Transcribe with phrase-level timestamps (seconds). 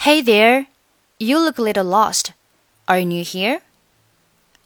[0.00, 0.66] Hey there,
[1.18, 2.32] you look a little lost.
[2.86, 3.60] Are you new here?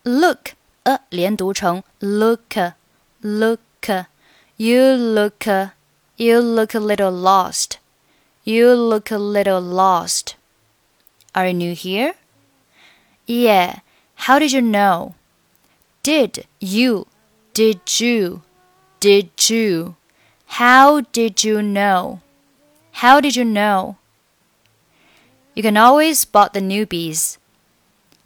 [0.05, 2.75] Look, 呃，连读成 look,
[3.21, 3.61] look.
[4.59, 5.47] You look,
[6.17, 7.79] you look a little lost.
[8.45, 10.35] You look a little lost.
[11.33, 12.15] Are you new here?
[13.27, 13.81] Yeah.
[14.27, 15.15] How did you know?
[16.03, 17.07] Did you?
[17.55, 18.43] Did you?
[19.01, 19.97] Did you?
[20.47, 22.21] How did you know?
[23.01, 23.97] How did you know?
[25.55, 27.35] You can always spot the newbies.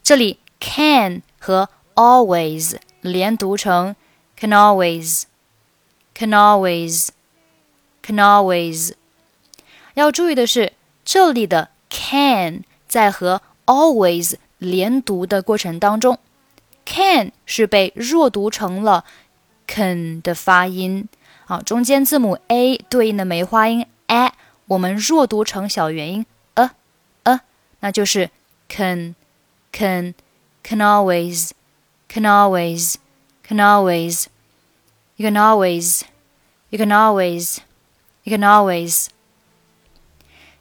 [0.03, 3.97] 这里 can 和 always 连读成
[4.39, 5.25] can always,
[6.15, 7.09] can always,
[8.03, 8.93] can always。
[9.95, 10.73] 要注意的是，
[11.05, 16.19] 这里的 can 在和 always 连读的过程当中，
[16.85, 19.05] can 是被弱读成了
[19.67, 21.09] can 的发音
[21.47, 24.33] 啊，中间字母 a 对应的梅花音 a，
[24.67, 26.27] 我们弱读成小元音。
[27.81, 28.31] 那就是
[28.69, 29.15] can
[29.73, 30.15] can
[30.63, 31.51] can always
[32.09, 32.97] can always
[33.47, 34.27] can always
[35.17, 36.03] you can always
[36.71, 37.59] you can always
[38.25, 39.09] you can always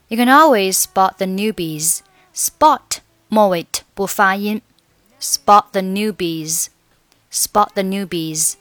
[0.10, 2.02] you can always spot the newbies
[2.34, 4.62] spot 末尾不发音
[5.20, 6.68] spot the newbies
[7.32, 8.56] spot the newbies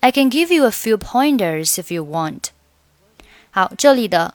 [0.00, 2.50] I can give you a few pointers if you want
[3.50, 4.34] 好，这里的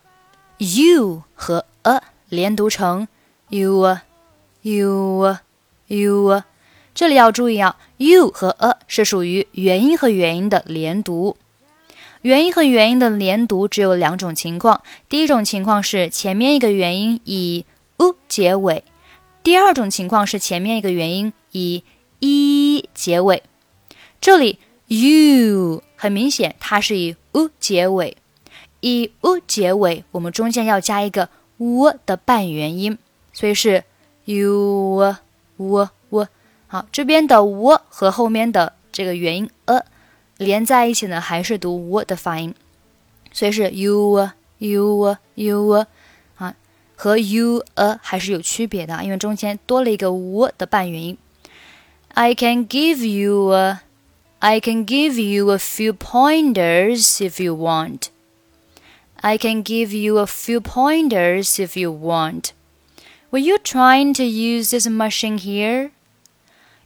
[0.60, 3.09] you 和 a 连读成
[3.51, 3.99] you
[4.63, 5.37] you
[5.89, 6.43] you，
[6.95, 11.37] 这里要注意啊，you 和 a 是属于元音和元音的连读。
[12.23, 17.67] 元音和元音的连读只有两种情况，第一种情况是前面一个元音以
[17.99, 18.83] u 结尾，
[19.43, 21.85] 第二种情况是前面一个元音以
[22.21, 23.43] e 结尾。
[24.23, 28.17] 这里 you 很明显它是以 u 结尾，
[28.81, 31.29] 以 u 结尾，我们中间要加一个。
[31.63, 32.99] W 的半元音，
[33.33, 33.85] 所以是
[34.25, 34.97] u
[35.57, 36.27] w w。
[36.67, 39.85] 好，这边的 w 和后面的这个元音 a
[40.39, 42.55] 连在一起呢，还是读 w 的发音，
[43.33, 44.29] 所以是 u
[44.59, 45.69] u u
[46.37, 46.55] 啊，
[46.97, 51.19] 和 u a 还是有区别的，因为中间多了一个 w 的半元音。
[52.15, 53.81] I can give you a,
[54.41, 58.09] I can give you a few pointers if you want.
[59.22, 62.52] I can give you a few pointers if you want.
[63.32, 65.92] Were you trying to use this machine here?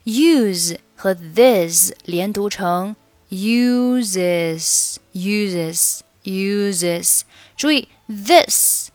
[0.03, 2.96] Use 和 this 连读成
[3.30, 7.22] uses uses uses。
[7.56, 8.90] 注意 this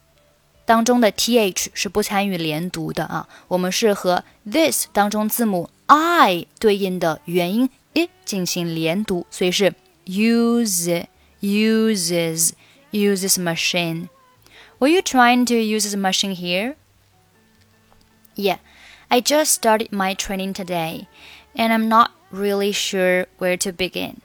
[0.64, 9.72] 当中的 th 是不参与连读的啊，我们是和 this 当中字母 i 对应的元音 i 进行连读，所以是
[10.06, 11.06] use
[11.40, 12.50] uses。
[12.90, 14.08] use this machine.
[14.78, 16.76] Were you trying to use this machine here?
[18.34, 18.58] Yeah,
[19.10, 21.08] I just started my training today,
[21.54, 24.20] and I'm not really sure where to begin.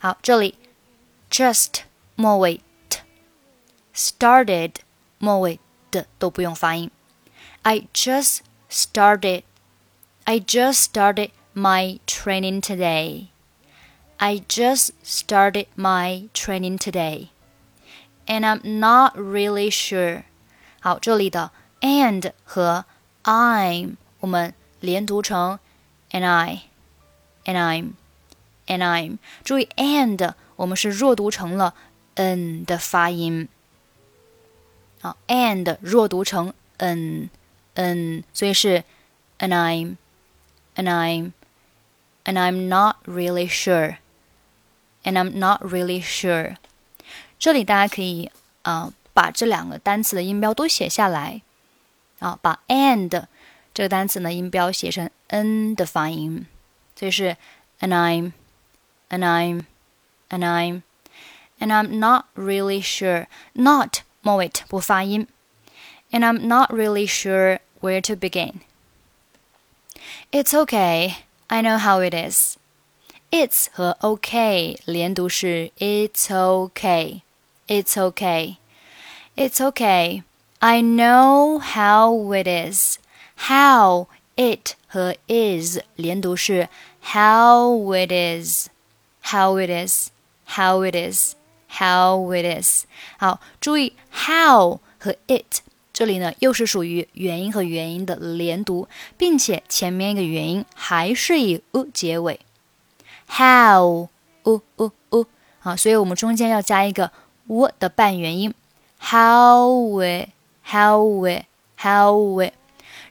[0.00, 0.54] 好，这里
[1.30, 1.82] just
[2.14, 4.76] 末尾 t，started
[5.18, 5.58] 末尾
[5.90, 6.90] 的都不用发音。
[7.62, 8.40] I just
[8.70, 9.42] started.
[10.24, 13.28] I just started my training today.
[14.18, 17.30] I just started my training today
[18.26, 20.24] and I'm not really sure。
[20.80, 22.84] 好，这里的 and 和
[23.24, 25.58] I'm 我们连读成
[26.10, 26.62] and I
[27.44, 27.92] and I'm
[28.66, 29.18] and I'm。
[29.44, 31.74] 注意 and 我们是弱读成了
[32.14, 33.48] n 的发音。
[35.00, 37.30] 好，and 弱读成 n
[37.74, 38.84] n，所以是
[39.38, 39.96] and I'm
[40.74, 41.32] and I'm
[42.24, 43.98] and I'm not really sure
[45.04, 46.56] and I'm not really sure。
[47.42, 48.30] 这里大家可以
[48.62, 51.42] 啊、呃、把这两个单词的音标都写下来
[52.18, 53.26] 啊，把 and
[53.72, 56.46] 这个单词呢音标写成 n 的发音，
[56.96, 57.36] 所以是
[57.80, 58.32] and I'm
[59.08, 59.64] and I'm
[60.30, 60.82] and I'm
[61.60, 65.28] and I'm not really sure not 末尾不发音，
[66.10, 68.54] and I'm not really sure where to begin.
[70.32, 71.14] It's okay.
[71.46, 72.56] I know how it is.
[73.30, 77.20] It's 和 OK 连读是 It's okay.
[77.66, 78.56] It's okay.
[79.36, 80.22] It's okay.
[80.60, 82.98] I know how it is.
[83.36, 84.06] How
[84.36, 86.68] it 和 is 连读是
[87.02, 88.68] how it is.
[89.22, 90.08] How it is.
[90.46, 91.34] How it is.
[91.68, 92.84] How it is.
[93.18, 95.60] 好，注意 how 和 it
[95.92, 102.40] 这里呢，又是属于元音和元音的连读，并且前面一个元音还是以 u 结尾。
[103.28, 104.08] How
[104.44, 105.26] u u u
[105.62, 107.12] 啊，所以我们中间要加一个
[107.46, 108.54] w 的半元音，
[109.00, 110.30] how it
[110.64, 111.44] how it
[111.78, 112.52] how it，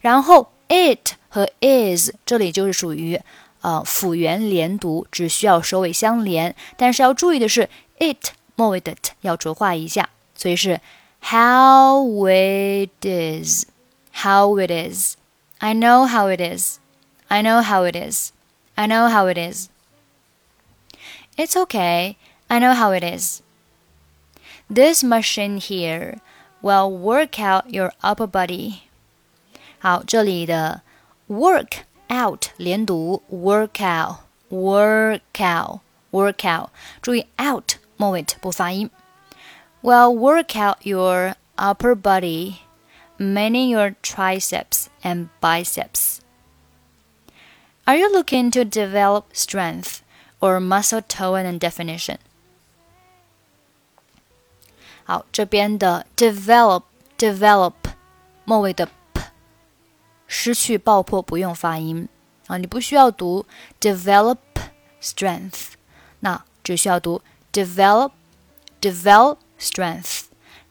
[0.01, 3.19] 然后 it 和 is 这里就是属于
[3.62, 7.69] 呃辅元连读，只需要首尾相连，但是要注意的是
[8.00, 10.80] it 末尾的 t 要浊化一下，所以是
[11.21, 13.65] how it is
[14.13, 15.15] how it is
[15.59, 16.77] I know how it is
[17.27, 18.31] I know how it is
[18.75, 19.69] I know how it is
[21.36, 22.15] It's okay
[22.48, 23.42] I know how it is
[24.71, 26.19] This machine here
[26.62, 28.80] will work out your upper body
[29.80, 30.81] 好，这里的
[31.27, 36.69] work out 连读，work out，work out，work out。
[37.01, 38.89] 注意 out 末尾不发音。
[39.83, 42.56] Well, work out your upper body,
[43.18, 46.19] meaning your triceps and biceps.
[47.86, 50.00] Are you looking to develop strength
[50.39, 52.18] or muscle tone and definition?
[55.04, 56.84] 好，这边的 develop
[57.19, 57.72] develop
[58.44, 59.22] 末尾的 p
[60.26, 62.08] 失去爆破不用发音
[62.46, 63.46] 啊，你不需要读
[63.81, 64.38] develop
[65.00, 65.72] strength，
[66.20, 67.22] 那只需要读
[67.52, 68.12] develop
[68.81, 70.22] develop strength。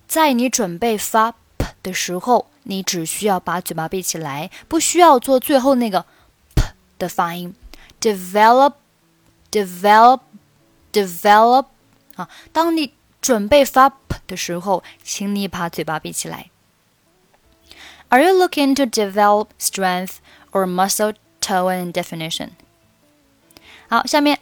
[0.07, 6.06] 在你准备发 p 的时候，你只需要把嘴巴闭起来，不需要做最后那个
[6.56, 6.63] p
[6.98, 7.56] 的发音。
[8.01, 8.74] develop
[9.51, 10.22] develop
[10.92, 11.66] develop
[12.16, 16.50] 啊，当你准备发 p 的时候，请你把嘴巴闭起来。
[18.09, 20.19] Are you looking to develop strength
[20.53, 22.50] or muscle tone and definition?
[23.88, 24.38] 好，下面，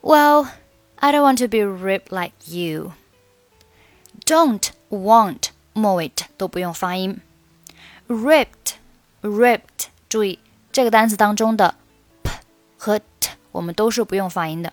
[0.00, 0.48] Well,
[0.96, 2.92] I don't want to be ripped like you.
[4.24, 7.20] Don't want 末尾都不用发音。
[8.08, 8.76] Ripped,
[9.22, 10.38] ripped，注意
[10.72, 11.74] 这个单词当中的
[12.22, 12.32] p
[12.78, 14.72] 和 t 我们都是不用发音的。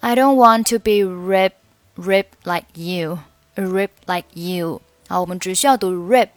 [0.00, 1.52] I don't want to be ripped,
[1.96, 3.18] ripped like you,
[3.54, 4.80] ripped like you。
[5.08, 6.28] 好，我们只需要读 rip,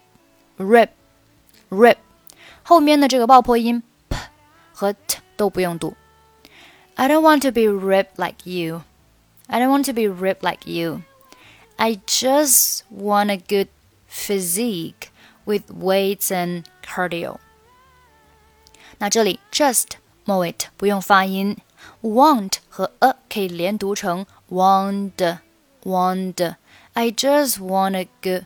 [0.58, 1.98] rip。rip，
[2.64, 4.18] 后面的这个爆破音 p
[4.72, 5.96] 和 t 都不用读。
[6.94, 8.84] I don't want to be ripped like you.
[9.48, 11.02] I don't want to be ripped like you.
[11.78, 13.70] I just want a good
[14.10, 15.10] physique
[15.46, 17.38] with weights and cardio.
[19.00, 19.88] 那这里 just
[20.24, 21.58] 末尾不用发音，
[22.02, 25.40] want 和 a 可以连读成 want
[25.84, 26.56] want.
[26.94, 28.46] I just want a good.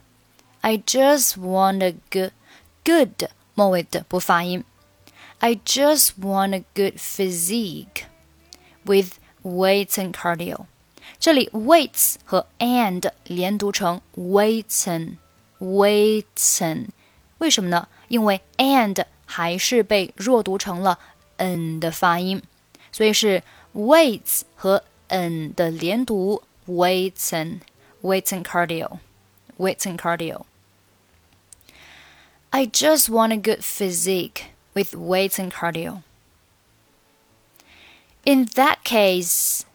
[0.62, 2.32] I just want a good
[2.84, 4.64] good 末尾的不发音。
[5.40, 8.04] I just want a good physique
[8.84, 9.14] with
[9.44, 10.66] weights and cardio。
[11.18, 15.16] 这里 weights 和 and 连读成 weights
[15.60, 16.88] weights，
[17.38, 17.88] 为什么呢？
[18.08, 21.00] 因为 and 还是被弱读成了
[21.38, 22.42] n 的发音，
[22.92, 23.44] 所以是
[23.74, 27.62] weights 和 n 的连读 weights and
[28.02, 29.00] weights and cardio
[29.60, 36.02] weights and cardio。I just want a good physique with weights and cardio.
[38.26, 39.66] In that case,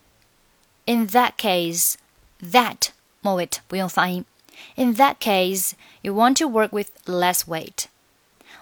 [0.87, 1.97] in that case,
[2.43, 2.91] that
[3.23, 4.25] 末尾不用发音。
[4.77, 5.73] In that case,
[6.03, 7.87] you want to work with less weight.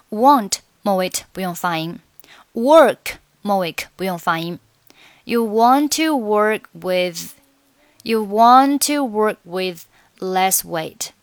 [0.09, 1.99] Want 末尾不用发音。
[2.53, 4.59] Work 末尾不用发音。
[5.25, 7.33] You want to work with,
[8.07, 9.85] you want to work with
[10.19, 11.13] less weight.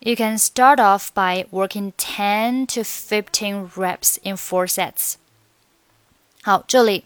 [0.00, 5.16] You can start off by working 10 to 15 reps in four sets.
[6.42, 7.04] 好，这里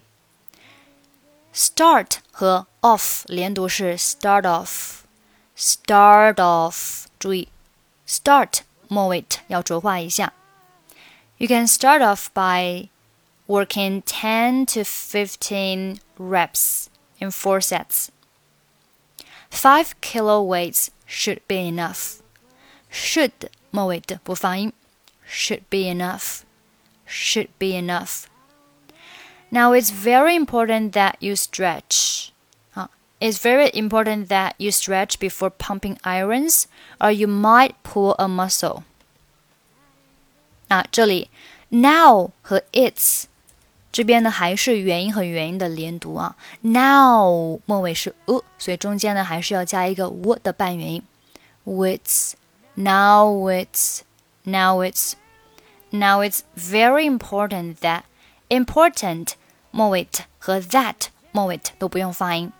[1.53, 7.05] start 和 off 连读是 start off，start off。
[7.17, 7.47] 注意
[8.07, 10.33] start 末尾要浊化一下。
[11.37, 12.89] You can start off by
[13.47, 16.87] working 10 to 15 reps
[17.17, 18.09] in four sets.
[19.49, 22.21] Five kilo weights should be enough
[22.93, 23.31] should
[23.71, 24.71] 末尾的不发音，
[25.27, 26.41] should be enough,
[27.07, 28.25] should be enough.
[29.49, 32.29] Now it's very important that you stretch.
[33.19, 36.67] It's very important that you stretch before pumping irons,
[36.99, 38.83] or you might pull a muscle.
[40.67, 41.29] 啊，这里
[41.69, 43.27] now 和 its
[43.97, 46.35] 这边呢还是元音和元音的连读啊。
[46.61, 51.03] now 末尾是 u，所以中间呢还是要加一个 w 的半元音。
[51.63, 52.35] With
[52.75, 54.01] now it's
[54.43, 55.13] now it's
[55.91, 58.03] now it's very important that
[58.49, 59.33] important
[59.71, 60.07] 末尾
[60.39, 62.51] 和 that 末尾都不用发音。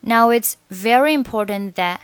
[0.00, 2.00] Now it's very important that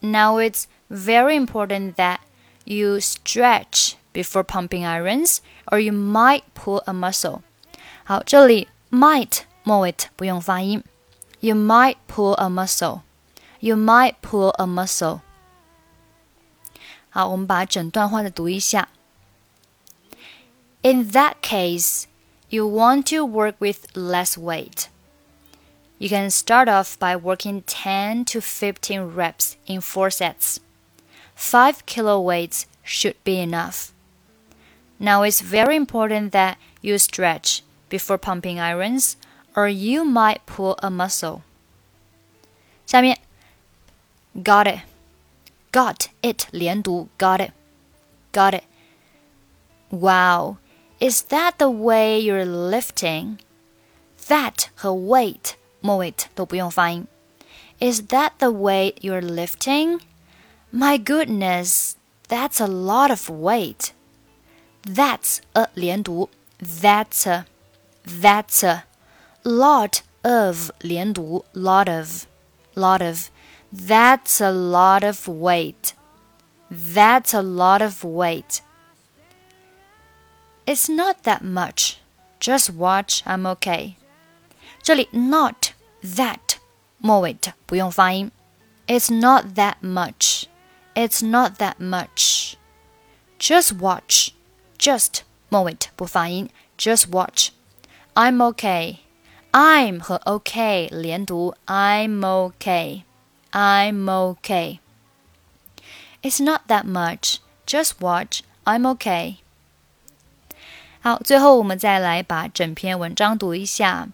[0.00, 2.18] now it's very important that
[2.64, 7.42] you stretch before pumping irons or you might pull a muscle.
[8.04, 10.82] 好，这里 might 末尾不用发音。
[11.40, 13.02] You might pull a muscle.
[13.60, 15.20] You might pull a muscle.
[17.10, 18.88] 好，我们把整段话的读一下。
[20.82, 22.04] In that case,
[22.48, 24.86] you want to work with less weight.
[25.98, 30.56] You can start off by working 10 to 15 reps in 4 sets.
[31.36, 33.92] 5 kilo weights should be enough.
[34.98, 39.16] Now it's very important that you stretch before pumping irons
[39.56, 41.42] or you might pull a muscle.
[42.86, 43.18] 下面
[44.34, 44.80] got it
[45.72, 47.52] got it 连读 got it
[48.32, 48.64] got it
[49.90, 50.58] Wow
[51.00, 53.38] is that the way you're lifting
[54.28, 57.06] that 和 weight 末尾都不用发音
[57.80, 60.00] Is that the way you're lifting
[60.72, 61.94] My goodness
[62.28, 63.92] that's a lot of weight
[64.84, 66.28] That's a 连读
[66.60, 67.46] That's a
[68.04, 68.84] That's a
[69.44, 72.26] lot of 连读 lot of
[72.74, 73.30] lot of
[73.72, 75.94] that's a lot of weight
[76.70, 78.60] that's a lot of weight
[80.66, 81.96] it's not that much
[82.38, 83.94] just watch I'm okay
[84.82, 85.72] 这里 not
[86.02, 86.58] that
[86.98, 88.30] 末尾的不用发音
[88.86, 90.44] it's not that much
[90.94, 92.56] it's not that much
[93.38, 94.32] just watch
[94.84, 96.48] just 末尾不发音
[96.78, 97.50] just watch
[98.14, 98.96] I'm okay
[99.52, 103.02] I'm 和 OK 连读，I'm okay,
[103.50, 104.78] I'm okay.
[106.22, 107.38] It's not that much.
[107.66, 108.42] Just watch.
[108.64, 109.38] I'm okay.
[111.00, 114.08] 好，最后我们再来把整篇文章读一下。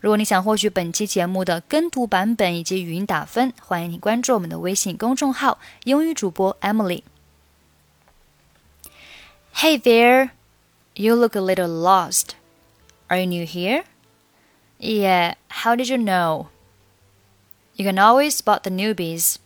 [0.00, 7.02] 如果你想获取本期节目的跟读版本以及语音打分，欢迎你关注我们的微信公众号“英语主播 Emily”。
[9.61, 10.33] Hey there,
[10.95, 12.35] you look a little lost.
[13.09, 13.85] Are you new here?
[14.77, 16.49] Yeah, how did you know?
[17.73, 19.39] You can always spot the newbies.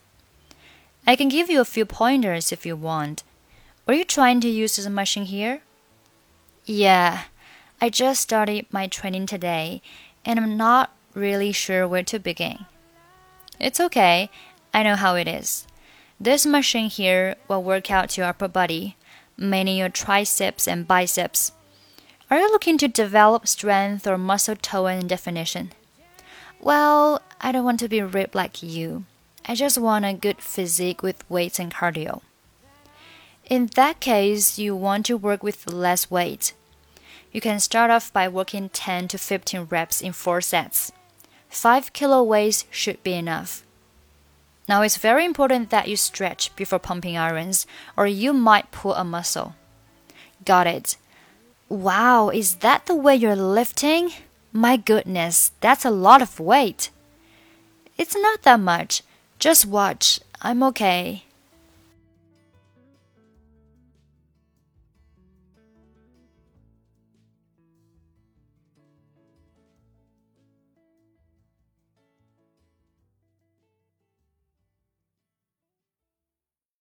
[1.07, 3.23] I can give you a few pointers if you want.
[3.87, 5.61] Were you trying to use this machine here?
[6.65, 7.21] Yeah,
[7.79, 9.81] I just started my training today
[10.25, 12.65] and I'm not really sure where to begin.
[13.61, 14.29] It's okay,
[14.73, 15.65] I know how it is.
[16.19, 18.97] This machine here will work out your upper body,
[19.41, 21.51] mainly your triceps and biceps.
[22.29, 25.73] Are you looking to develop strength or muscle tone and definition?
[26.59, 29.05] Well, I don't want to be ripped like you.
[29.45, 32.21] I just want a good physique with weights and cardio.
[33.49, 36.53] In that case, you want to work with less weight.
[37.31, 40.91] You can start off by working 10 to 15 reps in 4 sets.
[41.49, 43.63] 5 kilo weights should be enough.
[44.71, 49.03] Now it's very important that you stretch before pumping irons, or you might pull a
[49.03, 49.53] muscle.
[50.45, 50.95] Got it.
[51.67, 54.13] Wow, is that the way you're lifting?
[54.53, 56.89] My goodness, that's a lot of weight.
[57.97, 59.03] It's not that much.
[59.39, 60.21] Just watch.
[60.41, 61.25] I'm okay.